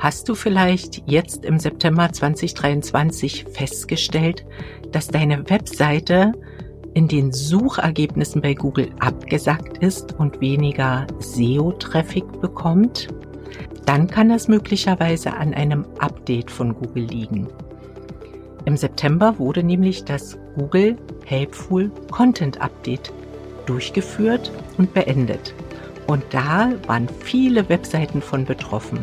[0.00, 4.46] Hast du vielleicht jetzt im September 2023 festgestellt,
[4.92, 6.32] dass deine Webseite
[6.94, 13.08] in den Suchergebnissen bei Google abgesackt ist und weniger SEO-Traffic bekommt?
[13.84, 17.46] Dann kann das möglicherweise an einem Update von Google liegen.
[18.64, 20.96] Im September wurde nämlich das Google
[21.26, 23.12] Helpful Content Update
[23.66, 25.54] durchgeführt und beendet.
[26.06, 29.00] Und da waren viele Webseiten von betroffen.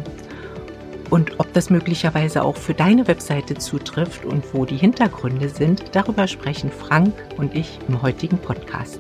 [1.10, 6.28] Und ob das möglicherweise auch für deine Webseite zutrifft und wo die Hintergründe sind, darüber
[6.28, 9.00] sprechen Frank und ich im heutigen Podcast.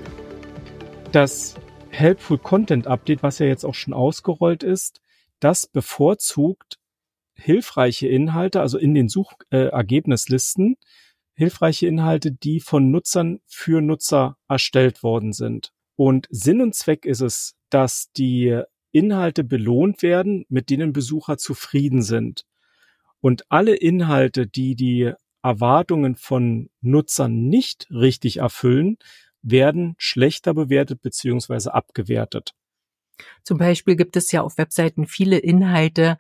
[1.12, 1.56] Das
[1.90, 5.02] Helpful Content Update, was ja jetzt auch schon ausgerollt ist,
[5.40, 6.80] das bevorzugt
[7.34, 10.86] hilfreiche Inhalte, also in den Suchergebnislisten, äh,
[11.36, 15.72] hilfreiche Inhalte, die von Nutzern für Nutzer erstellt worden sind.
[15.96, 18.62] Und Sinn und Zweck ist es, dass die
[18.98, 22.46] Inhalte belohnt werden, mit denen Besucher zufrieden sind.
[23.22, 28.98] Und alle Inhalte, die die Erwartungen von Nutzern nicht richtig erfüllen,
[29.42, 32.54] werden schlechter bewertet beziehungsweise abgewertet.
[33.44, 36.18] Zum Beispiel gibt es ja auf Webseiten viele Inhalte,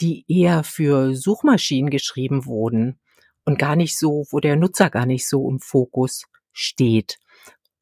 [0.00, 2.98] die eher für Suchmaschinen geschrieben wurden
[3.44, 7.18] und gar nicht so, wo der Nutzer gar nicht so im Fokus steht.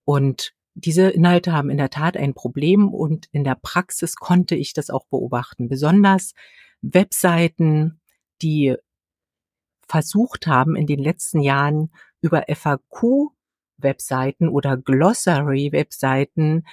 [0.05, 0.53] Und
[0.85, 4.91] diese Inhalte haben in der Tat ein Problem und in der Praxis konnte ich das
[4.91, 5.69] auch beobachten.
[5.69, 6.35] Besonders
[6.83, 8.01] Webseiten,
[8.43, 8.77] die
[9.89, 16.65] versucht haben, in den letzten Jahren über FAQ-Webseiten oder Glossary-Webseiten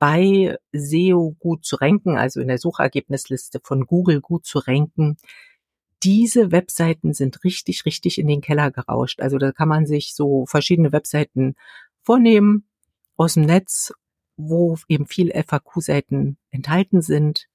[0.00, 5.18] bei SEO gut zu ranken, also in der Suchergebnisliste von Google gut zu ranken.
[6.02, 9.20] Diese Webseiten sind richtig, richtig in den Keller gerauscht.
[9.20, 11.54] Also da kann man sich so verschiedene Webseiten
[12.02, 12.66] vornehmen
[13.22, 13.92] aus dem Netz,
[14.36, 17.46] wo eben viel FAQ-Seiten enthalten sind.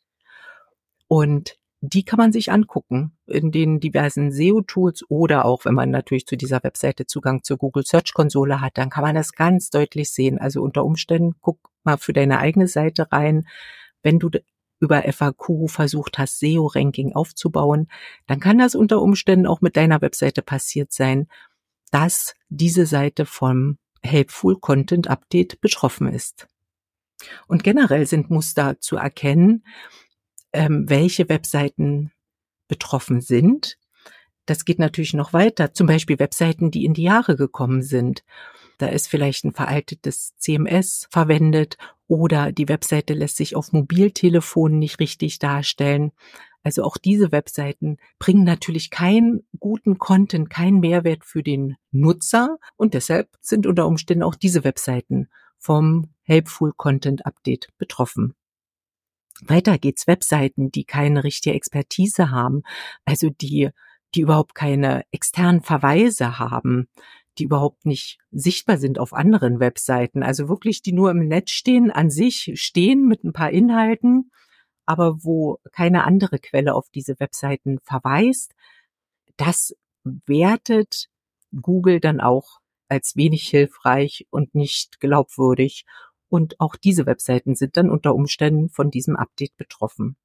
[1.10, 6.26] Und die kann man sich angucken in den diversen SEO-Tools oder auch, wenn man natürlich
[6.26, 10.12] zu dieser Webseite Zugang zur Google Search Konsole hat, dann kann man das ganz deutlich
[10.12, 10.40] sehen.
[10.40, 13.46] Also unter Umständen guck mal für deine eigene Seite rein.
[14.02, 14.30] Wenn du
[14.80, 17.90] über FAQ versucht hast, SEO-Ranking aufzubauen,
[18.26, 21.28] dann kann das unter Umständen auch mit deiner Webseite passiert sein,
[21.92, 26.48] dass diese Seite vom Helpful Content Update betroffen ist.
[27.48, 29.64] Und generell sind Muster zu erkennen,
[30.54, 32.12] ähm, welche Webseiten
[32.68, 33.78] betroffen sind.
[34.46, 35.74] Das geht natürlich noch weiter.
[35.74, 38.24] Zum Beispiel Webseiten, die in die Jahre gekommen sind.
[38.78, 45.00] Da ist vielleicht ein veraltetes CMS verwendet oder die Webseite lässt sich auf Mobiltelefonen nicht
[45.00, 46.12] richtig darstellen.
[46.68, 52.58] Also auch diese Webseiten bringen natürlich keinen guten Content, keinen Mehrwert für den Nutzer.
[52.76, 58.36] Und deshalb sind unter Umständen auch diese Webseiten vom Helpful Content Update betroffen.
[59.40, 60.08] Weiter geht's.
[60.08, 62.64] Webseiten, die keine richtige Expertise haben,
[63.06, 63.70] also die,
[64.14, 66.90] die überhaupt keine externen Verweise haben,
[67.38, 71.92] die überhaupt nicht sichtbar sind auf anderen Webseiten, also wirklich die nur im Netz stehen,
[71.92, 74.32] an sich stehen mit ein paar Inhalten,
[74.88, 78.54] aber wo keine andere Quelle auf diese Webseiten verweist,
[79.36, 81.10] das wertet
[81.62, 82.60] Google dann auch
[82.90, 85.86] als wenig hilfreich und nicht glaubwürdig
[86.30, 90.18] und auch diese Webseiten sind dann unter Umständen von diesem Update betroffen.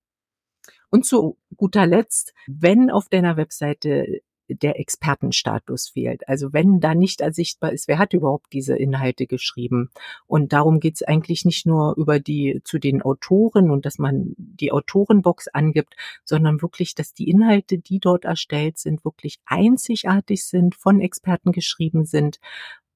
[0.90, 4.22] Und zu guter Letzt, wenn auf deiner Webseite
[4.54, 6.28] der Expertenstatus fehlt.
[6.28, 9.90] Also wenn da nicht ersichtbar ist, wer hat überhaupt diese Inhalte geschrieben.
[10.26, 14.34] Und darum geht es eigentlich nicht nur über die zu den Autoren und dass man
[14.36, 20.74] die Autorenbox angibt, sondern wirklich, dass die Inhalte, die dort erstellt sind, wirklich einzigartig sind,
[20.74, 22.38] von Experten geschrieben sind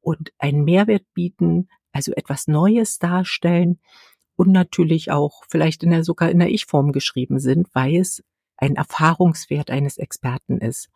[0.01, 3.81] und einen Mehrwert bieten, also etwas Neues darstellen
[4.37, 8.23] und natürlich auch vielleicht in der, sogar in der Ich-Form geschrieben sind, weil es
[8.59, 10.89] ein Erfahrungswert eines Experten ist.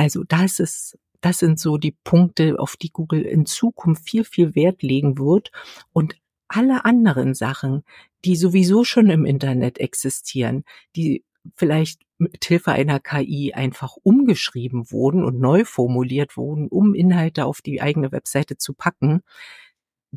[0.00, 4.54] Also das ist, das sind so die Punkte, auf die Google in Zukunft viel, viel
[4.54, 5.52] Wert legen wird
[5.92, 6.16] und
[6.48, 7.84] alle anderen Sachen,
[8.24, 10.64] die sowieso schon im Internet existieren,
[10.96, 11.22] die
[11.54, 17.60] vielleicht mit Hilfe einer KI einfach umgeschrieben wurden und neu formuliert wurden, um Inhalte auf
[17.60, 19.20] die eigene Webseite zu packen,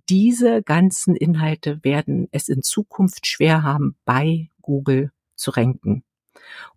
[0.07, 6.06] diese ganzen Inhalte werden es in Zukunft schwer haben, bei Google zu ranken.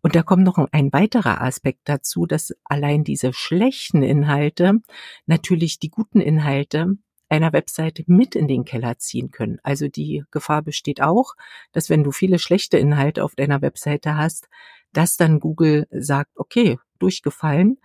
[0.03, 4.81] Und da kommt noch ein weiterer Aspekt dazu, dass allein diese schlechten Inhalte
[5.27, 6.97] natürlich die guten Inhalte
[7.29, 9.59] einer Webseite mit in den Keller ziehen können.
[9.63, 11.35] Also die Gefahr besteht auch,
[11.73, 14.49] dass wenn du viele schlechte Inhalte auf deiner Webseite hast,
[14.93, 17.79] dass dann Google sagt, okay, durchgefallen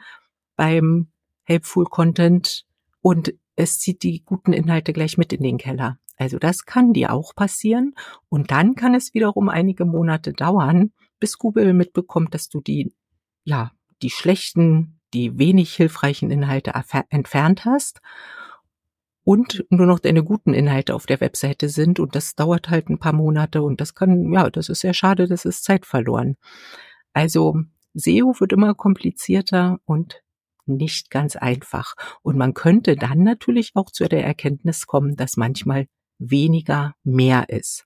[0.56, 1.08] beim
[1.44, 2.66] Helpful Content
[3.02, 5.98] und es zieht die guten Inhalte gleich mit in den Keller.
[6.18, 7.96] Also das kann dir auch passieren
[8.30, 12.94] und dann kann es wiederum einige Monate dauern, bis Google mitbekommt, dass du die
[13.44, 13.72] ja,
[14.02, 16.74] die schlechten, die wenig hilfreichen Inhalte
[17.10, 18.02] entfernt hast
[19.24, 23.00] und nur noch deine guten Inhalte auf der Webseite sind und das dauert halt ein
[23.00, 26.38] paar Monate und das kann, ja, das ist sehr schade, das ist Zeit verloren.
[27.14, 27.62] Also
[27.94, 30.24] SEO wird immer komplizierter und
[30.66, 31.96] nicht ganz einfach.
[32.22, 35.88] Und man könnte dann natürlich auch zu der Erkenntnis kommen, dass manchmal
[36.18, 37.86] weniger mehr ist.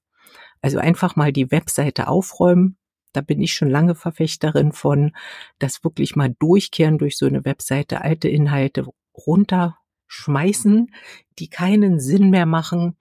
[0.62, 2.78] Also einfach mal die Webseite aufräumen.
[3.16, 5.16] Da bin ich schon lange Verfechterin von,
[5.60, 8.86] das wirklich mal durchkehren durch so eine Webseite, alte Inhalte
[9.16, 10.94] runterschmeißen,
[11.40, 12.98] die keinen Sinn mehr machen.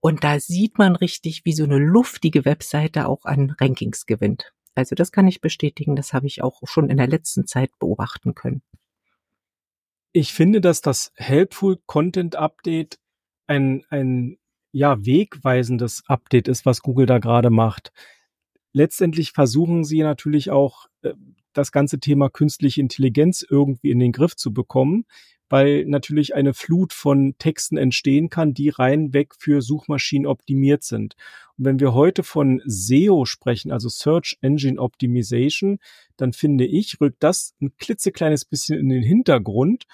[0.00, 4.52] Und da sieht man richtig, wie so eine luftige Webseite auch an Rankings gewinnt.
[4.74, 8.36] Also das kann ich bestätigen, das habe ich auch schon in der letzten Zeit beobachten
[8.36, 8.62] können.
[10.12, 12.98] Ich finde, dass das Helpful Content Update
[13.48, 14.38] ein, ein
[14.72, 17.92] ja, wegweisendes Update ist, was Google da gerade macht.
[18.72, 21.14] Letztendlich versuchen sie natürlich auch, äh,
[21.52, 25.04] das ganze Thema künstliche Intelligenz irgendwie in den Griff zu bekommen,
[25.48, 31.14] weil natürlich eine Flut von Texten entstehen kann, die rein weg für Suchmaschinen optimiert sind.
[31.56, 35.78] Und wenn wir heute von SEO sprechen, also Search Engine Optimization,
[36.16, 39.84] dann finde ich, rückt das ein klitzekleines bisschen in den Hintergrund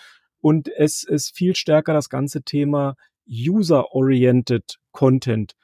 [0.41, 5.55] und es ist viel stärker das ganze Thema User-Oriented Content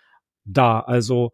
[0.44, 0.80] da.
[0.80, 1.32] Also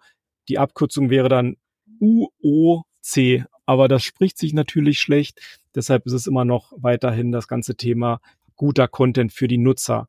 [0.49, 1.57] die Abkürzung wäre dann
[2.01, 5.41] UOC, aber das spricht sich natürlich schlecht.
[5.75, 8.21] Deshalb ist es immer noch weiterhin das ganze Thema
[8.57, 10.09] guter Content für die Nutzer.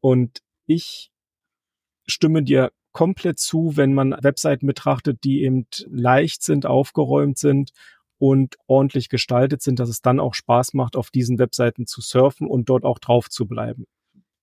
[0.00, 1.10] Und ich
[2.06, 7.72] stimme dir komplett zu, wenn man Webseiten betrachtet, die eben leicht sind, aufgeräumt sind
[8.18, 12.46] und ordentlich gestaltet sind, dass es dann auch Spaß macht, auf diesen Webseiten zu surfen
[12.46, 13.86] und dort auch drauf zu bleiben.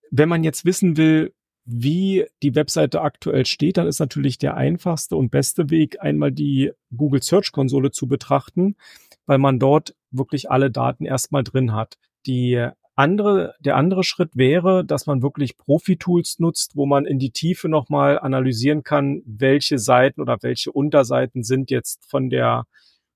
[0.09, 1.33] Wenn man jetzt wissen will,
[1.65, 6.71] wie die Webseite aktuell steht, dann ist natürlich der einfachste und beste Weg, einmal die
[6.95, 8.75] Google Search Konsole zu betrachten,
[9.25, 11.97] weil man dort wirklich alle Daten erstmal drin hat.
[12.25, 17.31] Die andere, der andere Schritt wäre, dass man wirklich Profi-Tools nutzt, wo man in die
[17.31, 22.65] Tiefe nochmal analysieren kann, welche Seiten oder welche Unterseiten sind jetzt von der,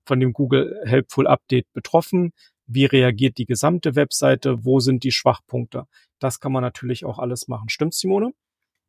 [0.04, 2.32] von dem Google Helpful Update betroffen.
[2.66, 4.64] Wie reagiert die gesamte Webseite?
[4.64, 5.86] Wo sind die Schwachpunkte?
[6.18, 7.68] Das kann man natürlich auch alles machen.
[7.68, 8.32] Stimmt, Simone?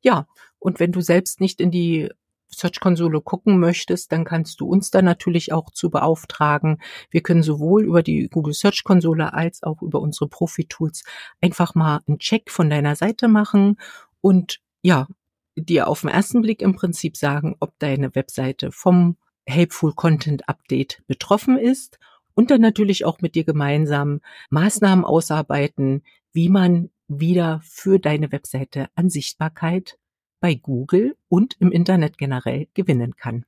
[0.01, 0.27] Ja.
[0.59, 2.09] Und wenn du selbst nicht in die
[2.49, 6.81] Search-Konsole gucken möchtest, dann kannst du uns da natürlich auch zu beauftragen.
[7.09, 11.03] Wir können sowohl über die Google Search-Konsole als auch über unsere Profi-Tools
[11.41, 13.77] einfach mal einen Check von deiner Seite machen
[14.21, 15.07] und ja,
[15.55, 21.01] dir auf den ersten Blick im Prinzip sagen, ob deine Webseite vom Helpful Content Update
[21.07, 21.99] betroffen ist
[22.37, 26.03] und dann natürlich auch mit dir gemeinsam Maßnahmen ausarbeiten,
[26.33, 29.97] wie man wieder für deine Webseite an Sichtbarkeit
[30.39, 33.45] bei Google und im Internet generell gewinnen kann.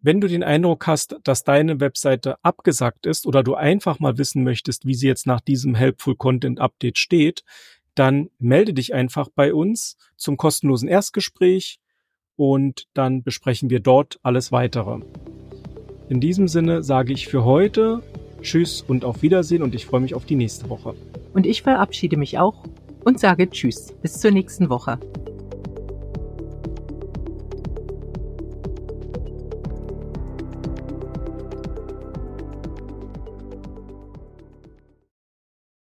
[0.00, 4.42] Wenn du den Eindruck hast, dass deine Webseite abgesagt ist oder du einfach mal wissen
[4.42, 7.44] möchtest, wie sie jetzt nach diesem Helpful Content Update steht,
[7.94, 11.78] dann melde dich einfach bei uns zum kostenlosen Erstgespräch
[12.34, 15.02] und dann besprechen wir dort alles weitere.
[16.08, 18.00] In diesem Sinne sage ich für heute
[18.40, 20.94] Tschüss und auf Wiedersehen und ich freue mich auf die nächste Woche.
[21.34, 22.62] Und ich verabschiede mich auch
[23.04, 23.92] und sage Tschüss.
[24.02, 25.00] Bis zur nächsten Woche.